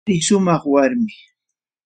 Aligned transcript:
Arí 0.07 0.15
sumaq 0.27 0.63
Warmi. 0.71 1.15